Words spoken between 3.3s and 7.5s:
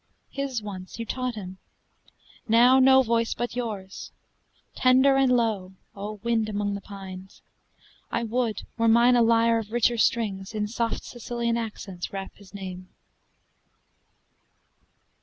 but yours! Tender and low, O wind among the pines.